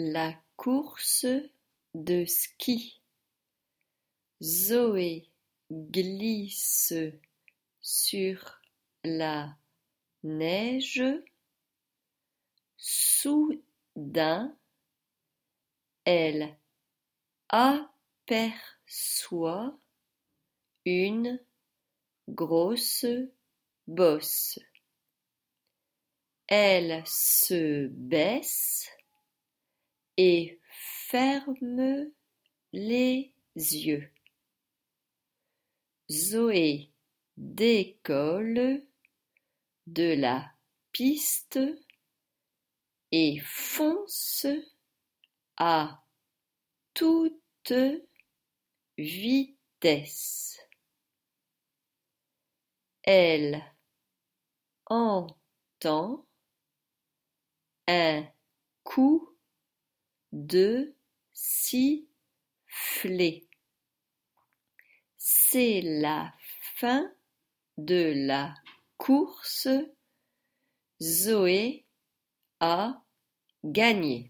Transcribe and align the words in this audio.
la 0.00 0.34
course 0.56 1.26
de 1.94 2.24
ski. 2.24 3.02
Zoé 4.42 5.28
glisse 5.70 6.94
sur 7.82 8.62
la 9.04 9.54
neige. 10.22 11.04
Soudain, 12.78 14.56
elle 16.06 16.56
aperçoit 17.50 18.48
une 20.86 21.38
grosse 22.26 23.04
bosse. 23.86 24.58
Elle 26.46 27.02
se 27.06 27.86
baisse 27.88 28.89
ferme 31.08 32.10
les 32.72 33.34
yeux. 33.54 34.10
Zoé 36.10 36.92
décolle 37.36 38.84
de 39.86 40.14
la 40.14 40.52
piste 40.92 41.60
et 43.12 43.38
fonce 43.44 44.46
à 45.56 46.02
toute 46.94 47.72
vitesse. 48.98 50.60
Elle 53.02 53.62
entend 54.86 56.26
un 57.86 58.24
coup 58.82 59.29
de 60.32 60.94
sifflet. 61.32 62.06
C'est 65.16 65.80
la 65.82 66.32
fin 66.76 67.12
de 67.76 68.12
la 68.26 68.54
course. 68.96 69.68
Zoé 71.00 71.86
a 72.60 73.02
gagné. 73.64 74.29